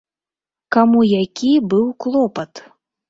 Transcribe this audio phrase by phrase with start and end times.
[0.75, 2.51] Каму які быў клопат?